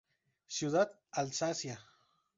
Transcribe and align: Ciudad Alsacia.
Ciudad 0.47 0.99
Alsacia. 1.11 1.79